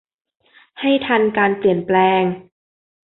[0.79, 2.23] ให้ทันการเปลี่ยนแปลง